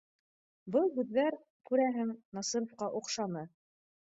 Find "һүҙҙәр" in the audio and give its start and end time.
0.95-1.37